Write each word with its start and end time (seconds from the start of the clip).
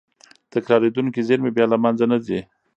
تکرارېدونکې 0.53 1.21
زېرمې 1.27 1.51
بیا 1.55 1.65
له 1.73 1.77
منځه 1.83 2.05
نه 2.11 2.17
ځي. 2.25 2.39